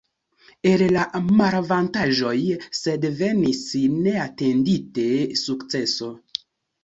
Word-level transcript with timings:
El 0.67 0.83
la 0.93 1.01
malavantaĝoj 1.41 2.39
sed 2.79 3.05
venis 3.19 3.61
neatendite 4.07 5.07
sukceso. 5.43 6.09